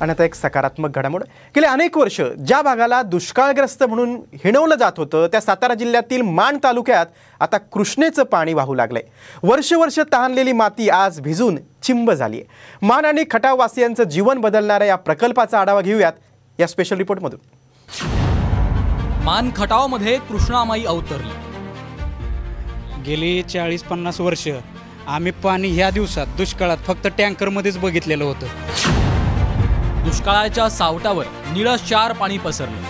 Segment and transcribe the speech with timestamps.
[0.00, 1.22] आणि आता एक सकारात्मक घडामोड.
[1.56, 7.06] गेले अनेक वर्ष ज्या भागाला दुष्काळग्रस्त म्हणून हिणवलं जात होतं त्या सातारा जिल्ह्यातील माण तालुक्यात
[7.40, 9.02] आता कृष्णेचं पाणी वाहू लागलंय.
[9.42, 14.96] वर्ष वर्ष तहानलेली माती आज भिजून चिंब झाली आहे मान आणि खटाववासियांचं जीवन बदलणाऱ्या या
[14.96, 16.12] प्रकल्पाचा आढावा घेऊयात
[16.58, 17.40] या स्पेशल रिपोर्टमधून
[19.24, 21.32] मान खटावमध्ये कृष्णामाई अवतरली.
[23.06, 24.48] गेली चाळीस पन्नास वर्ष
[25.06, 28.46] आम्ही पाणी ह्या दिवसात दुष्काळात फक्त टँकरमध्येच बघितलेलं होतं.
[30.08, 32.82] दुष्काळाच्या सावटावर निळशार पाणी पसरलं.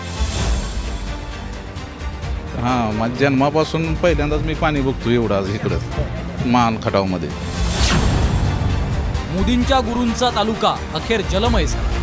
[2.63, 7.29] हां माझ्या जन्मापासून पहिल्यांदाच मी पाणी बघतो एवढं आज इकडं मान खटावमध्ये.
[9.33, 11.97] मोदींच्या गुरूंचा तालुका अखेर जलमय झाला.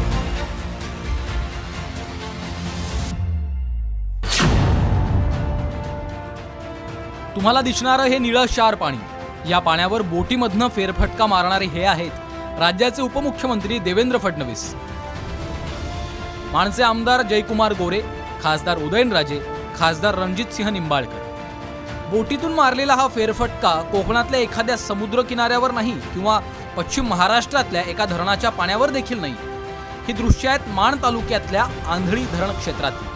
[7.36, 14.18] तुम्हाला दिसणारं हे निळशार पाणी या पाण्यावर बोटीमधनं फेरफटका मारणारे हे आहेत राज्याचे उपमुख्यमंत्री देवेंद्र
[14.18, 14.74] फडणवीस.
[16.52, 18.02] माणसे आमदार जयकुमार गोरे
[18.44, 19.40] खासदार उदयनराजे
[19.78, 21.24] खासदार रणजितसिंह निंबाळकर.
[22.12, 26.40] बोटीतून मारलेला हा फेरफटका कोकणातल्या एखाद्या समुद्र किनाऱ्यावर नाही किंवा
[26.78, 29.34] पश्चिम महाराष्ट्रातल्या एका धरणाच्या पाण्यावर देखील नाही.
[30.08, 33.08] ही दृश्य आहेत माण तालुक्यातल्या आंधळी धरण क्षेत्रातली.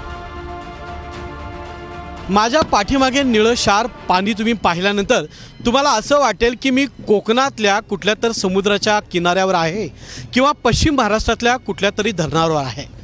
[2.33, 5.25] माझ्या पाठीमागे निळं शार पाणी तुम्ही पाहिल्यानंतर
[5.65, 9.87] तुम्हाला असं वाटेल की मी कोकणातल्या कुठल्या तर समुद्राच्या किनाऱ्यावर आहे
[10.33, 12.98] किंवा पश्चिम महाराष्ट्रातल्या कुठल्या तरी धरणावर आहे.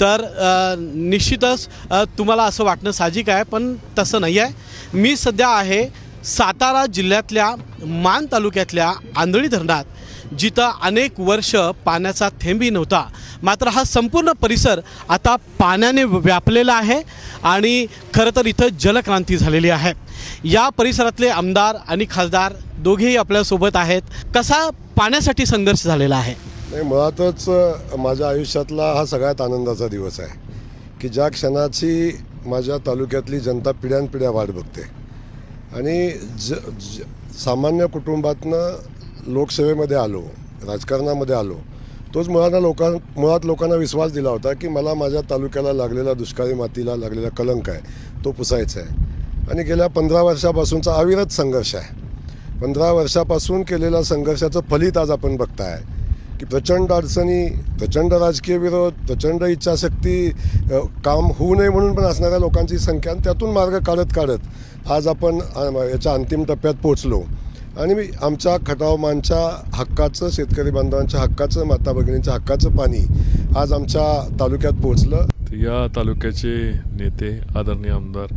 [0.00, 0.24] तर
[0.78, 1.66] निश्चितच
[2.18, 4.52] तुम्हाला असं वाटणं साहजिक आहे पण तसं नाही आहे.
[4.94, 5.86] मी सध्या आहे
[6.26, 9.84] सातारा जिल्ह्यातल्या मान तालुक्यातल्या आंधळी धरणात
[10.38, 13.04] जिथं अनेक वर्ष पाण्याचा थेंबही नव्हता.
[13.42, 17.00] मात्र हा संपूर्ण परिसर आता पाण्याने व्यापलेला आहे
[17.44, 19.92] आणि खरं तर इथं जलक्रांती झालेली आहे.
[20.44, 24.02] या परिसरातले आमदार आणि खासदार दोघेही आपल्यासोबत आहेत.
[24.34, 26.34] कसा पाण्यासाठी संघर्ष झालेला आहे?
[26.70, 27.48] नाही मुळातच
[27.98, 32.10] माझ्या आयुष्यातला हा सगळ्यात आनंदाचा दिवस आहे की ज्या क्षणाची
[32.46, 34.82] माझ्या तालुक्यातली जनता पिढ्यानपिढ्या वाट बघते.
[35.76, 37.02] आणि ज ज
[37.44, 40.22] सामान्य कुटुंबातनं लोकसेवेमध्ये आलो
[40.66, 41.54] राजकारणामध्ये आलो
[42.14, 46.96] तोच मुळांना लोकां मुळात लोकांना विश्वास दिला होता की मला माझ्या तालुक्याला लागलेला दुष्काळी मातीला
[46.96, 49.04] लागलेला कलंक आहे तो पुसायचा आहे.
[49.50, 52.04] आणि गेल्या पंधरा वर्षापासूनचा अविरत संघर्ष आहे.
[52.60, 55.80] पंधरा वर्षापासून केलेल्या संघर्षाचं फलित आज आपण बघताय.
[56.38, 57.46] की प्रचंड अडचणी
[57.78, 60.28] प्रचंड राजकीय विरोध प्रचंड इच्छाशक्ती
[61.04, 65.38] काम होऊ नये म्हणून पण असणाऱ्या लोकांची संख्या आणि त्यातून मार्ग काढत काढत आज आपण
[65.92, 67.22] याच्या अंतिम टप्प्यात पोचलो
[67.80, 69.38] आणि मी आमच्या खटावमानच्या
[69.74, 73.00] हक्काचं शेतकरी बांधवांच्या हक्काचं माता भगिनींच्या हक्काचं पाणी
[73.56, 75.26] आज आमच्या तालुक्यात पोचलं
[75.62, 76.56] या तालुक्याचे
[76.92, 78.32] नेते आदरणीय आमदार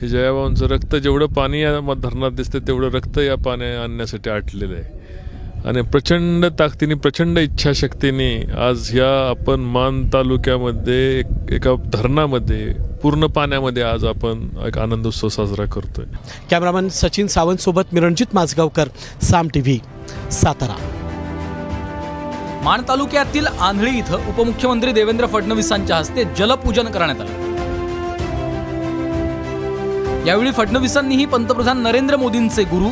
[0.00, 4.98] हे जयाबाबांचं रक्त जेवढं पाणी या धरणात दिसतं तेवढं रक्त या पाण्या आणण्यासाठी आटलेलं आहे.
[5.66, 12.72] आणि प्रचंड ताकदीने प्रचंड इच्छाशक्तीने आज ह्या आपण मान तालुक्यामध्ये एक- एका धरणामध्ये
[13.02, 16.04] पूर्ण पाण्यामध्ये आज आपण एक आनंदोत्सव साजरा करतोय.
[16.50, 18.88] कॅमेरामॅन सचिन सावंतसोबत मी रणजित माझगावकर
[19.22, 19.78] साम टी व्ही
[20.32, 20.76] सातारा.
[22.64, 27.50] माण तालुक्यातील आंधळी इथं उपमुख्यमंत्री देवेंद्र फडणवीसांच्या हस्ते जलपूजन करण्यात आलं.
[30.26, 32.88] यावेळी फडणवीसांनीही पंतप्रधान नरेंद्र मोदींचे गुरु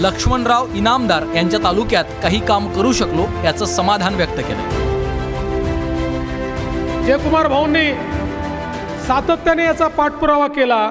[0.00, 4.68] लक्ष्मणराव इनामदार यांच्या तालुक्यात काही काम करू शकलो याचं समाधान व्यक्त केलं.
[7.06, 7.92] जयकुमार भाऊंनी
[9.06, 10.90] सातत्याने याचा पाठपुरावा केला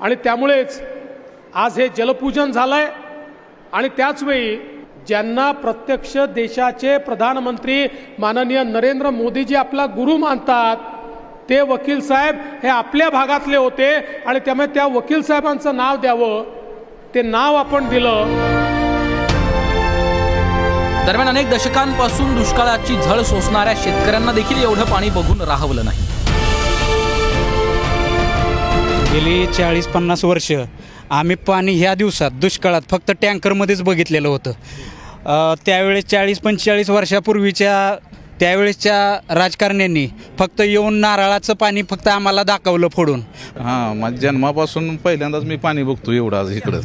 [0.00, 0.80] आणि त्यामुळेच
[1.54, 2.86] आज हे जलपूजन झालंय.
[3.72, 4.56] आणि त्याचवेळी
[5.08, 7.86] ज्यांना प्रत्यक्ष देशाचे प्रधानमंत्री
[8.18, 10.76] माननीय नरेंद्र मोदीजी आपला गुरु मानतात
[11.50, 13.94] ते वकील साहेब हे आपल्या भागातले होते
[14.26, 16.57] आणि त्यामुळे त्या वकील साहेबांचं नाव द्यावं.
[17.14, 18.24] ते नाव आपण दिलं.
[21.06, 25.98] दरम्यान अनेक दशकांपासून दुष्काळाची झळ सोसणाऱ्या शेतकऱ्यांना देखील एवढं पाणी बघून राहवलं नाही.
[29.12, 30.52] गेली चाळीस पन्नास वर्ष
[31.10, 34.50] आम्ही पाणी ह्या दिवसात दुष्काळात फक्त टँकरमध्येच बघितलेलं होतं.
[35.26, 37.96] अ, त्यावेळेस चाळीस पंचेचाळीस वर्षापूर्वीच्या
[38.40, 40.06] त्यावेळेसच्या राजकारण्यांनी
[40.38, 43.20] फक्त येऊन नारळाचं पाणी फक्त आम्हाला दाखवलं फोडून.
[43.60, 46.80] हां माझ्या जन्मापासून पहिल्यांदाच मी पाणी बघतो एवढं आज इकडं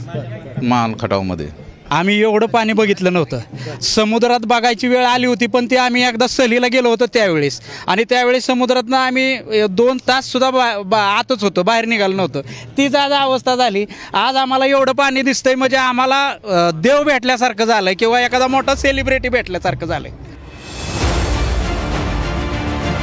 [0.63, 1.47] मान खटावमध्ये.
[1.89, 3.39] आम्ही एवढं पाणी बघितलं नव्हतं.
[3.81, 7.59] समुद्रात बघायची वेळ आली होती पण ते आम्ही एकदा सहलीला गेलो होतो त्यावेळेस.
[7.87, 9.37] आणि त्यावेळेस समुद्रातनं आम्ही
[9.69, 12.41] दोन तास सुद्धा बा बा- आतच होतो बाहेर निघालो नव्हतं.
[12.77, 13.85] तीच आज अवस्था झाली.
[14.13, 19.85] आज आम्हाला एवढं पाणी दिसतंय म्हणजे आम्हाला देव भेटल्यासारखं झालं किंवा एखादा मोठा सेलिब्रिटी भेटल्यासारखं
[19.85, 20.11] झालंय.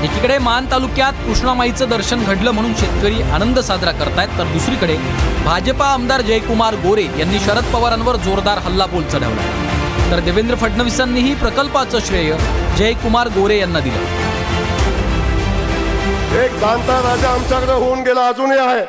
[0.04, 4.94] एकीकडे मान तालुक्यात कृष्णामाईचं दर्शन घडलं म्हणून शेतकरी आनंद साजरा करतायत तर दुसरीकडे
[5.44, 9.42] भाजपा आमदार जयकुमार गोरे यांनी शरद पवारांवर जोरदार हल्लाबोल चढवला.
[10.10, 12.32] तर देवेंद्र फडणवीसांनीही प्रकल्पाचं श्रेय
[12.78, 13.98] जयकुमार गोरे यांना दिलं.
[16.44, 18.84] एक जाणता राजा आमच्याकडे होऊन गेला अजूनही आहे.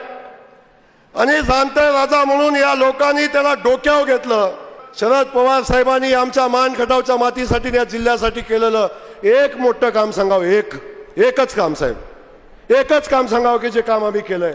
[1.16, 4.52] आणि जाणता राजा म्हणून या लोकांनी त्याला डोक्यावर घेतलं.
[5.00, 8.88] शरद पवार साहेबांनी आमच्या मान खटावच्या मातीसाठी या जिल्ह्यासाठी केलेलं
[9.24, 10.90] एक मोठं काम सांगावं एक.
[11.18, 12.74] एकच काम साहेब.
[12.74, 14.54] एकच काम सांगावं की जे काम आम्ही केलंय.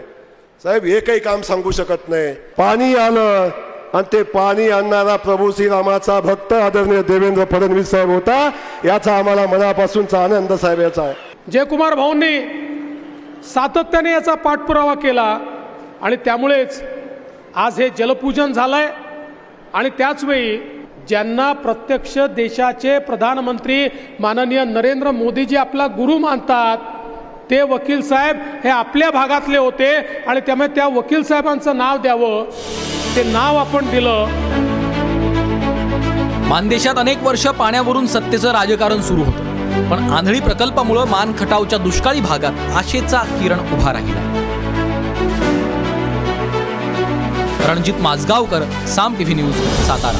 [0.63, 2.33] साहेब एकही काम सांगू शकत नाही.
[2.57, 3.49] पाणी आलं
[3.93, 8.49] आणि ते पाणी आणणारा प्रभू श्रीरामाचा भक्त आदरणीय देवेंद्र फडणवीस साहेब होता
[8.85, 11.13] याचा आम्हाला मनापासूनचा आनंद साहेब याचा आहे.
[11.51, 12.39] जयकुमार भाऊंनी
[13.43, 15.39] सातत्याने याचा पाठपुरावा केला
[16.01, 16.81] आणि त्यामुळेच
[17.55, 18.87] आज हे जलपूजन झालंय.
[19.73, 20.57] आणि त्याचवेळी
[21.09, 23.87] ज्यांना प्रत्यक्ष देशाचे प्रधानमंत्री
[24.19, 26.77] माननीय नरेंद्र मोदीजी आपला गुरु मानतात
[27.51, 29.95] ते वकील साहेब हे आपल्या भागातले होते
[30.27, 32.43] आणि त्यामुळे त्या वकील साहेबांचं नाव द्यावं
[33.15, 34.27] ते नाव आपण दिलं.
[36.47, 39.89] मानदेशात अनेक वर्ष पाण्यावरून सत्तेचं राजकारण सुरू होतं.
[39.89, 44.21] पण आंधळी प्रकल्पामुळं मान खटावच्या दुष्काळी भागात आशेचा किरण उभा राहिला.
[47.69, 49.55] Ranjit Majgaonkar Saam TV news
[49.87, 50.19] Satara.